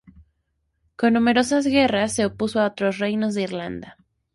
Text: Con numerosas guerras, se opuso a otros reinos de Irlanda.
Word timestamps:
Con 0.95 1.13
numerosas 1.13 1.67
guerras, 1.67 2.13
se 2.15 2.25
opuso 2.25 2.59
a 2.59 2.65
otros 2.65 2.97
reinos 2.97 3.35
de 3.35 3.43
Irlanda. 3.43 3.97